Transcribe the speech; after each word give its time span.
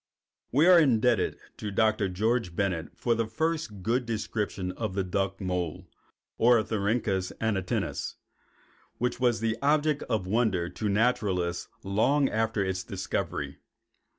We 0.51 0.65
are 0.65 0.79
indebted 0.79 1.37
to 1.57 1.69
Dr. 1.69 2.09
George 2.09 2.55
Bennett 2.55 2.97
for 2.97 3.13
the 3.13 3.27
first 3.27 3.83
good 3.83 4.07
description 4.07 4.71
of 4.71 4.95
the 4.95 5.03
duck 5.03 5.39
mole 5.39 5.85
(Ornithorhynchus 6.39 7.31
anatinus) 7.39 8.15
which 8.97 9.19
was 9.19 9.43
an 9.43 9.57
object 9.61 10.01
of 10.09 10.25
wonder 10.25 10.69
to 10.69 10.89
naturalists 10.89 11.67
long 11.83 12.29
after 12.29 12.65
its 12.65 12.83
discovery. 12.83 13.59